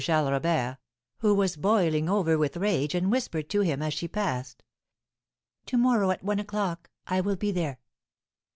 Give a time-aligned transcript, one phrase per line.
[0.03, 0.79] Charles Robert,
[1.19, 4.63] who was boiling over with rage, and whispered to him, as she passed:
[5.67, 7.77] "To morrow, at one o'clock, I will be there."